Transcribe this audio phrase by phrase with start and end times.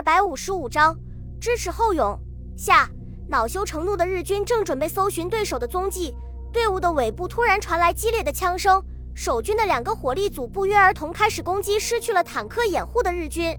[0.00, 0.98] 二百五十五章
[1.38, 2.18] 支持后勇。
[2.56, 2.88] 下，
[3.28, 6.14] 恼羞成怒的日军正准备搜寻对手的踪迹，
[6.50, 8.82] 队伍的尾部突然传来激烈的枪声，
[9.14, 13.54] 守军的两个火力组不约而同开始攻击失去了坦克掩护的日军。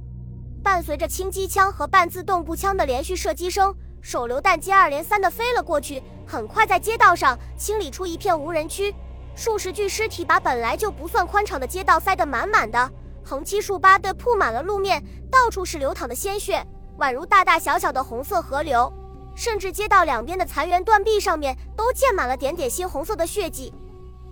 [0.63, 3.71] 伴随着轻机枪和半自动步枪的连续射击声，
[4.01, 8.91] 手榴弹接二连三的飞了过去，很快在街道上清理出一片无人区。
[9.35, 12.91] 数十具尸体把本来就不算宽敞的街道塞得满满的，
[13.23, 16.65] 横七竖八地铺满了路面，到处是流淌的鲜血，
[16.99, 18.91] 宛如大大小小的红色河流。
[19.33, 23.73] 甚至街道两边的残垣断壁上面都溅满了点点猩红色的血迹。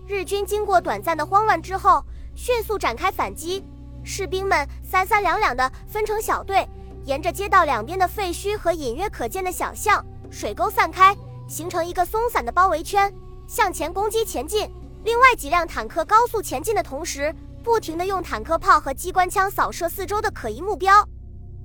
[0.06, 2.04] 日军经过短暂的慌乱之后，
[2.36, 3.64] 迅速展开反击。
[4.04, 6.68] 士兵们三三两两地分成小队，
[7.06, 11.16] 沿着街道两边的废墟和隐约可见的小巷、水沟散开，
[11.48, 13.14] 形成一个松散的包围圈，
[13.48, 14.70] 向前攻击前进。
[15.06, 21.08] 另外几辆坦克高速前进的同时，不停地用坦克炮和机关枪扫射四周的可疑目标。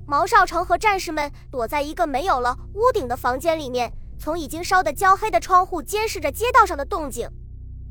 [0.07, 7.28] 毛少成和战士们躲在一个没有了屋顶的房间里面，从已经烧得焦黑的窗户监视着街道上的动静。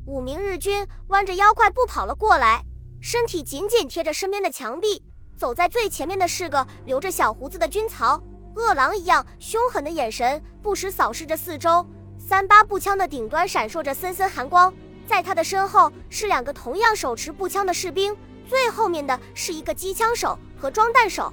[0.06, 2.64] 五名日军弯着腰快步跑了过来，
[3.00, 5.02] 身体紧紧贴着身边的墙壁。
[5.36, 8.22] 走在最前面的是个留着小胡子的军曹，
[8.54, 11.84] 饿狼一样凶狠的眼神不时扫视着四周。
[12.16, 14.72] 三八步枪的顶端闪烁着森森寒光。
[15.06, 18.16] 在他的身后是两个同样手持步枪的士兵，
[18.48, 21.32] 最后面的是一个机枪手和装弹手。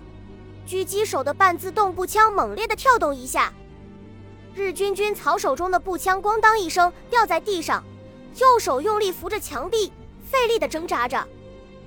[0.67, 3.51] 狙击手的半自动步枪猛烈地跳动一下，
[4.53, 7.83] 日军军曹手中的步枪咣当一声掉在地上，
[8.37, 9.91] 右手用力扶着墙壁，
[10.23, 11.27] 费力地挣扎着。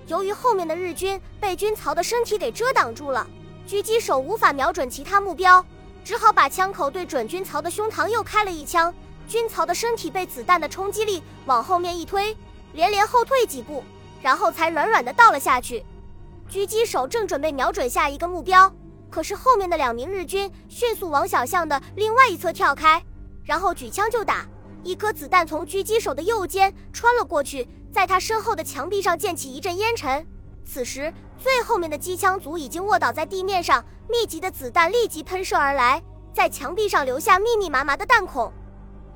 [0.07, 3.27] 由于后面的日军被军曹的身体给遮挡住了，
[3.67, 5.65] 狙击手无法瞄准其他目标，
[6.05, 8.93] 只好把枪口对准军曹的胸膛又开了一枪。
[9.27, 12.36] 军曹的身体被子弹的冲击力往后面一推，
[12.72, 13.83] 连连后退几步，
[14.22, 15.84] 然后才软软的倒了下去。
[16.50, 18.70] 狙击手正准备瞄准下一个目标，
[19.11, 23.02] 可是后面的两名日军迅速往小巷的另外一侧跳开，
[23.45, 24.47] 然后举枪就打。
[24.83, 30.27] 一颗子弹从狙击手的右肩穿了过去，在他身后的墙壁上溅起一阵烟尘。
[30.67, 36.02] 此时，最后面的机枪组已经卧倒在地面上，密集的子弹立即喷射而来，
[36.34, 38.52] 在墙壁上留下密密麻麻的弹孔。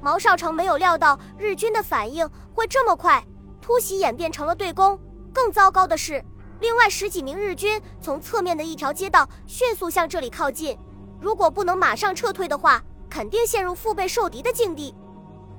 [0.01, 3.25] 毛少成没有料到日军的反应会这么快，
[3.61, 4.99] 突袭演变成了对攻。
[5.33, 6.25] 更糟糕的是，
[6.61, 10.79] 另外十几名日军从侧面的一条街道迅速向这里靠近。
[11.21, 14.95] 如果不能马上撤退的话，肯定陷入腹背受敌的境地。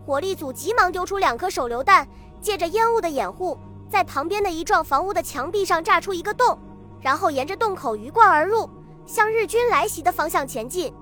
[0.05, 2.07] 火力组急忙丢出两颗手榴弹，
[2.41, 3.57] 借着烟雾的掩护，
[3.89, 6.57] 在旁边的一幢房屋的墙壁上炸出一个洞，
[7.01, 8.69] 然后沿着洞口鱼贯而入，
[9.05, 10.93] 向日军来袭的方向前进。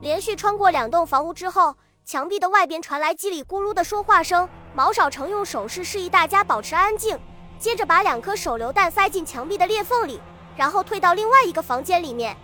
[0.00, 1.74] 连续穿过两栋房屋之后。
[2.04, 7.16] 墙壁的外边传来叽里咕噜的说话声，毛少成用手势示意大家保持安静，
[7.60, 10.20] 接着把两颗手榴弹塞进墙壁的裂缝里，
[10.56, 12.36] 然后退到另外一个房间里面。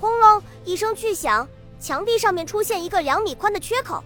[0.00, 1.46] 轰隆一声巨响，
[1.78, 4.02] 墙壁上面出现一个两米宽的缺口，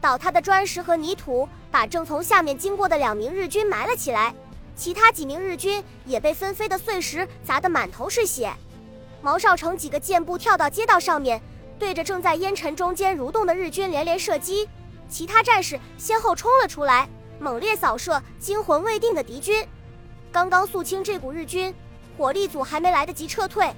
[0.00, 4.34] 倒塌的砖石和泥土把正从下面经过的两名日军埋了起来，
[4.74, 8.52] 其他几名日军也被纷飞的碎石砸得满头是血。
[9.22, 11.40] 毛少成几个箭步跳到街道上面。
[11.84, 14.66] 对着正在烟尘中间蠕动的日军连连射击，
[15.06, 17.06] 其他战士先后冲了出来，
[17.38, 19.68] 猛烈扫射惊魂未定的敌军。
[20.32, 21.74] 刚刚肃清这股日军，
[22.16, 23.70] 火力组还没来得及撤退，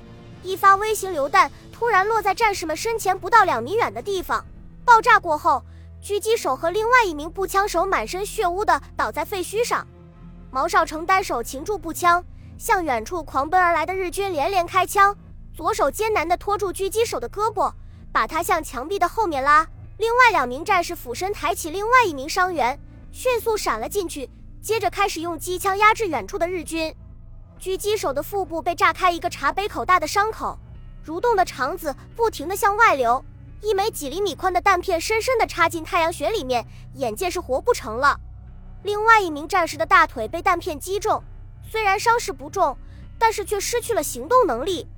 [0.44, 4.46] 一发微型榴弹突然落在战士们身前不到两米远的地方。
[4.84, 5.60] 爆炸过后，
[6.00, 9.84] 狙击手和另外一名步枪手满身血污的倒在废墟上。
[10.52, 12.24] 毛少成单手擒住步枪，
[12.56, 15.12] 向远处狂奔而来的日军连连开枪，
[15.52, 17.72] 左手艰难地拖住狙击手的胳膊。
[18.16, 19.68] 把他向墙壁的后面拉，
[19.98, 22.80] 另外两名战士俯身抬起另外一名伤员，
[23.12, 24.30] 迅速闪了进去，
[24.62, 26.96] 接着开始用机枪压制远处的日军。
[27.60, 30.58] 狙击手的腹部被炸开一个茶杯口大的伤口，
[31.04, 33.22] 蠕动的肠子不停地向外流，
[33.60, 38.18] 一枚几厘米宽的弹片深深地插进太阳穴里面，眼见是活不成了。
[38.82, 41.22] 另外一名战士的大腿被弹片击中，
[41.70, 42.78] 虽然伤势不重，
[43.18, 44.88] 但是却失去了行动能力。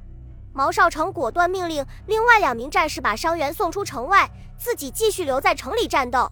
[0.58, 4.28] 毛少成果断命令另外两名战士把伤员送出城外，
[4.58, 6.28] 自己继续留在城里战斗。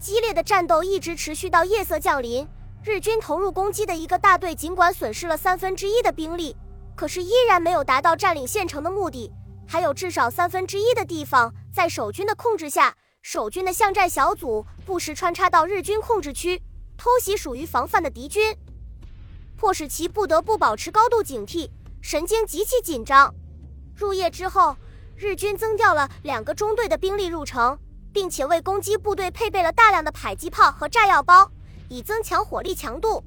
[0.00, 2.44] 激烈的战斗一直持续到夜色降临。
[2.82, 6.56] 日军投入攻击的一个大队尽管损失了三分之一的兵力，
[6.96, 9.30] 可是依然没有达到占领县城的目的。
[9.64, 16.60] 还有至少三分之一的地方在守军的控制下，守军的巷战小组不时穿插到日军控制区，
[16.96, 18.56] 偷袭属于防范的敌军，
[19.56, 21.70] 迫使其不得不保持高度警惕，
[22.00, 23.32] 神经极其紧张。
[23.94, 24.76] 入夜之后，
[25.16, 27.78] 日军增调了两个中队的兵力入城，
[28.12, 31.50] 并且为攻击部队配备了大量的迫击炮和炸药包，
[31.88, 33.22] 以增强火力强度。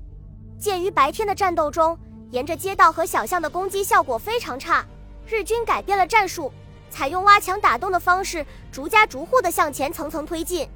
[0.59, 1.97] 鉴于白天的战斗中，
[2.31, 4.85] 沿着街道和小巷的攻击效果非常差，
[5.27, 6.51] 日军改变了战术，
[6.89, 10.67] 采用挖墙打洞的方式，逐家逐户的向前层层推进。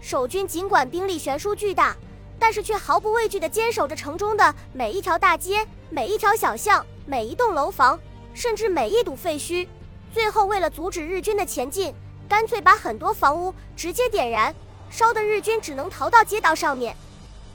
[0.00, 1.96] 守军尽管兵力悬殊巨大，
[2.38, 7.98] 但是却毫不畏惧地坚守着城中的每一条大街、每一条小巷、每一栋楼房，
[8.34, 9.66] 甚至每一堵废墟。
[10.12, 11.94] 最后，为了阻止日军的前进，
[12.28, 14.54] 干脆把很多房屋直接点燃，
[14.90, 16.96] 烧得日军只能逃到街道上面。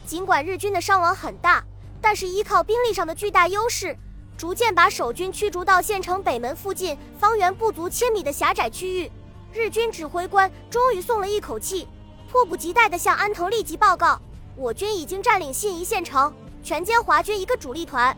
[0.06, 1.64] 尽管日军的伤亡很大，
[2.02, 3.96] 但是依靠兵力上的巨大优势，
[4.38, 9.12] 逐渐把守军驱逐到县城北门附近方圆不足千米的狭窄区域。
[9.54, 11.88] 日军指挥官终于松了一口气，
[12.32, 14.20] 迫不及待地向安藤立即报告：
[14.56, 16.34] 我军已经占领信宜县城，
[16.64, 18.16] 全歼华军一个主力团。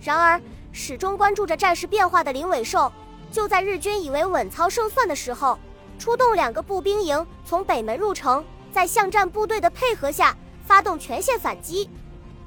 [0.00, 0.40] 然而，
[0.78, 2.92] 始终关注着战事变化的林伟寿，
[3.32, 5.58] 就在日军以为稳操胜算的时候，
[5.98, 8.44] 出动两个步兵营从北门入城，
[8.74, 10.36] 在巷战部队的配合下。
[10.66, 11.88] 发动全线反击，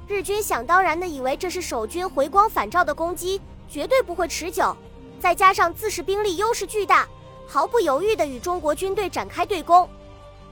[0.06, 4.76] 日军想当然的以为这是守军回光返照的攻击，绝对不会持久。
[5.18, 7.08] 再加上自恃兵力优势巨大，
[7.48, 9.88] 毫不犹豫地与中国军队展开对攻。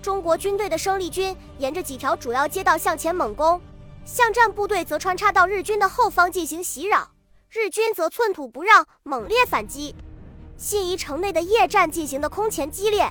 [0.01, 3.61] 中国军队的生力军沿着几条主要街道向前猛攻，
[4.07, 7.07] 巷战部队则穿插到日军的后方进行袭扰，
[7.51, 9.95] 日军则寸土不让，猛烈反击。
[10.59, 13.11] 信宜城内的夜战进行的空前激烈，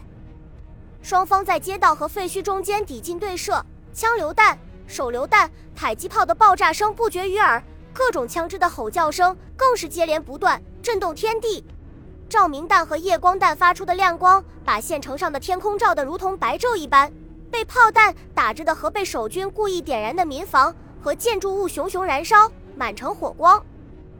[1.02, 3.66] 双方在街道和废墟中间抵近对射。
[3.94, 4.56] 枪榴弹、
[4.86, 11.66] 手榴弹、迫击炮的爆炸声不绝于耳，各种枪支的吼叫声更是接连不断，震动天地。
[12.30, 17.12] 照明弹和夜光弹发出的亮光，把县城上的天空照得如同白昼一般。
[17.50, 23.66] 被炮弹打着的和被守军故意点燃的民房和建筑物熊熊燃烧，满城火光。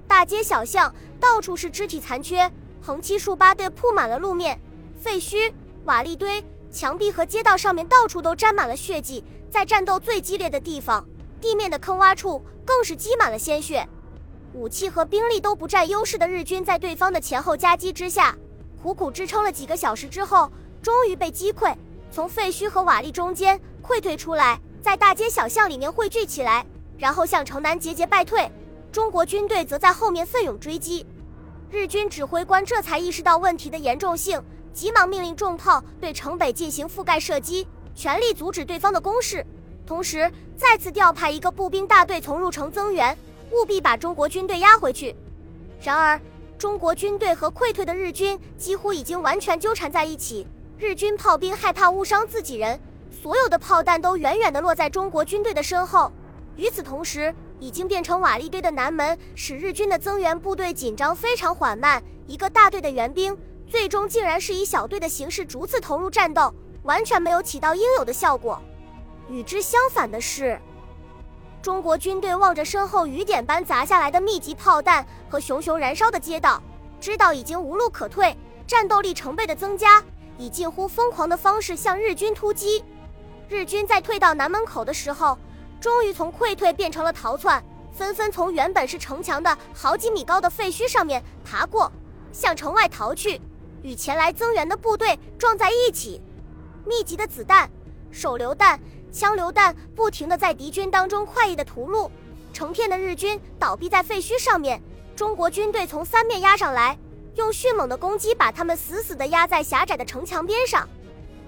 [0.08, 2.50] 大街小巷到处是肢体残缺，
[2.82, 4.60] 横七竖八地铺满了路面，
[5.00, 5.52] 废墟、
[5.84, 9.24] 瓦砾堆、墙壁和街道上面到处都沾满了血迹。
[9.50, 11.06] 在战斗最激烈的地方，
[11.42, 13.88] 地面的坑洼处更是积满了鲜血。
[14.54, 18.36] 武器和兵力都不占优势的日军，在对方的前后夹击之下，
[18.82, 20.50] 苦苦支撑了几个小时之后，
[20.82, 21.76] 终于被击溃，
[22.12, 26.66] 从废墟和瓦砾中间溃退出来，在大街小巷里面汇聚起来，
[26.98, 28.50] 然后向城南节节败退。
[28.92, 31.06] 中国军队则在后面奋勇追击。
[31.70, 34.42] 日军指挥官这才意识到问题的严重性，
[34.74, 37.68] 急忙命令重炮对城北进行覆盖射击。
[37.94, 39.46] 全力阻止对方的攻势，
[39.86, 43.18] 同时再次调派一个步兵大队从入城增援，
[43.52, 45.16] 务必把中国军队压回去。
[45.82, 46.22] 然而，
[46.60, 50.46] 中国军队和溃退的日军几乎已经完全纠缠在一起。
[50.78, 52.80] 日军炮兵害怕误伤自己人，
[53.12, 56.12] 所有的炮弹都远远地落在中国军队的身后。
[56.58, 62.04] 与此同时，已经变成瓦砾堆的南门使日军的增援部队紧张非常缓慢。
[62.28, 63.38] 一个大队的援兵，
[63.70, 66.54] 最终竟然是以小队的形式逐次投入战斗。
[66.84, 68.62] 完全没有起到应有的效果。
[69.30, 70.58] 与之相反的是，
[71.62, 76.64] 中国军队望着身后雨点般砸下来的密集炮弹和熊熊燃烧的街道，
[77.02, 78.34] 知道已经无路可退，
[78.66, 80.02] 战斗力成倍的增加，
[80.38, 82.82] 以近乎疯狂的方式向日军突击。
[83.50, 85.38] 日军在退到南门口的时候，
[85.80, 91.92] 终于从溃退变成了逃窜，纷纷从原本是城墙的好几米高的废墟上面爬过，
[92.32, 93.40] 向城外逃去，
[93.84, 96.22] 与前来增援的部队撞在一起。
[96.86, 97.70] 密集的子弹、
[98.12, 98.80] 手榴弹、
[99.12, 102.10] 枪榴弹不停地在敌军当中快意的屠戮，
[102.54, 104.82] 成片的日军倒闭在废墟上面。
[105.16, 106.98] 中国军队从三面压上来，
[107.36, 110.88] 用迅猛的攻击把他们死死地压在狭窄的城墙边上。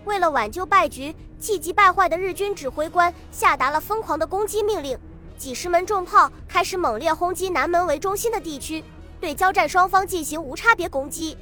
[0.06, 4.98] 为了挽救败局，气急败坏的日军指挥官下达了疯狂的攻击命令，
[5.38, 8.84] 几十门重炮开始猛烈轰击南门为中心的地区，
[9.22, 11.38] 对交战双方进行无差别攻击。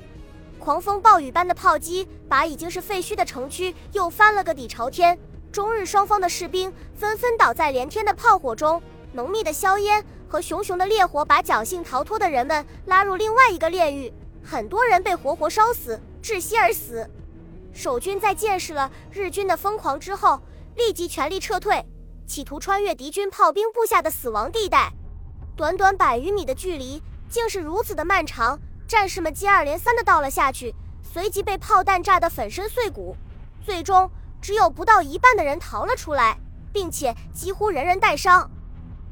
[0.60, 5.18] 狂风暴雨般的炮击，把已经是废墟的城区又翻了个底朝天。
[5.52, 8.80] 中日双方的士兵纷纷倒在连天的炮火中，
[9.14, 14.14] 浓密的硝烟和熊熊的烈火把侥幸逃脱的人们拉入另外一个炼狱，
[14.44, 17.10] 很多人被活活烧死，窒息而死。
[17.78, 20.42] 守军在见识了日军的疯狂之后，
[20.76, 21.86] 立即全力撤退，
[22.26, 24.92] 企图穿越敌军炮兵布下的死亡地带。
[25.56, 28.60] 短短百余米的距离，竟是如此的漫长。
[28.88, 33.16] 战士们接二连三地倒了下去，随即被炮弹炸得粉身碎骨。
[33.64, 34.10] 最终，
[34.42, 36.40] 只有不到一半的人逃了出来，
[36.74, 38.50] 并且几乎人人带伤。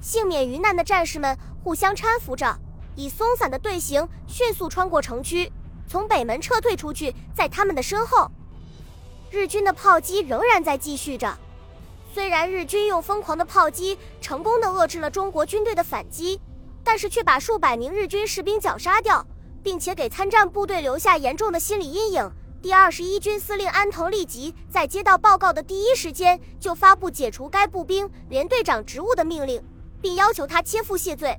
[0.02, 2.58] 幸免于难的战士们互相搀扶着，
[2.96, 5.52] 以松散的队形迅速穿过城区，
[5.88, 7.14] 从北门撤退出去。
[7.36, 8.32] 在他们的身后，
[9.36, 11.38] 日军的炮击仍然在继续着。
[12.14, 16.40] 虽然日军用疯狂的炮击成功的遏制了中国军队的反击，
[16.86, 19.28] 但是却把数百名日军士兵绞杀掉。
[19.66, 22.32] 并且给参战部队留下严重的心理阴影。
[22.62, 29.60] 第二十一军司令安藤立即在接到报告的第一时间就发布解除该步兵连队长职务的命令，
[30.00, 31.36] 并要求他切腹谢罪。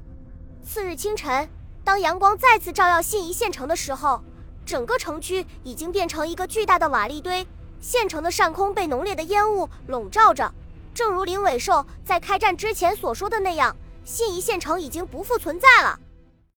[0.65, 1.49] 次日清晨，
[1.85, 4.21] 当阳光再次照耀信宜县城的时候，
[4.65, 7.47] 整个城区已经变成一个巨大的瓦砾堆，
[7.87, 10.52] 县城的上空被浓烈的烟雾笼罩着。
[10.93, 15.97] 正如林伟寿在开战之前所说的那样，信宜县城已经不复存在了。